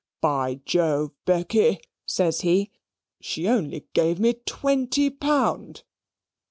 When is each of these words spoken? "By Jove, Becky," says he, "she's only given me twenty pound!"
"By 0.19 0.61
Jove, 0.65 1.11
Becky," 1.25 1.79
says 2.07 2.41
he, 2.41 2.71
"she's 3.21 3.45
only 3.45 3.85
given 3.93 4.23
me 4.23 4.33
twenty 4.47 5.11
pound!" 5.11 5.83